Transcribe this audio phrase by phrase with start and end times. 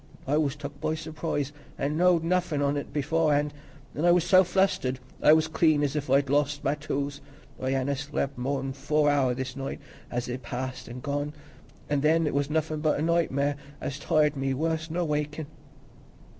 [0.25, 3.53] I was took by surprise, an' knowed nothin' on it beforehand,
[3.93, 7.21] an' I was so flustered, I was clean as if I'd lost my tools.
[7.61, 9.79] I hanna slep' more nor four hour this night
[10.09, 11.33] as is past an' gone;
[11.87, 15.45] an' then it was nothin' but nightmare, as tired me worse nor wakin'."